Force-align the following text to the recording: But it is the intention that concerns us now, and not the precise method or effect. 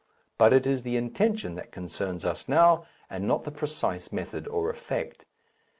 But 0.39 0.51
it 0.51 0.65
is 0.65 0.81
the 0.81 0.97
intention 0.97 1.53
that 1.57 1.71
concerns 1.71 2.25
us 2.25 2.49
now, 2.49 2.87
and 3.07 3.27
not 3.27 3.43
the 3.43 3.51
precise 3.51 4.11
method 4.11 4.47
or 4.47 4.71
effect. 4.71 5.27